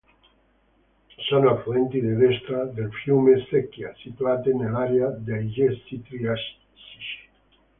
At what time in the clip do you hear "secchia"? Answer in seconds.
3.51-3.93